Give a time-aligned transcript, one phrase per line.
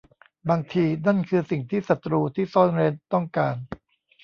[0.49, 3.55] บางที นั่นคือสิ่งที่ศ้ตรูที่ซ่อนเร้นต้องการ